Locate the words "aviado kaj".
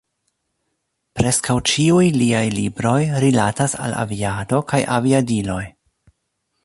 4.05-4.81